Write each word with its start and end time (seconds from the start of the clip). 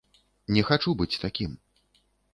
Не 0.55 0.63
хачу 0.69 0.95
быць 1.03 1.21
такім. 1.27 1.51